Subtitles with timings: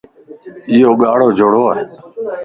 [0.71, 1.73] ايو ڳارو جوڙو ا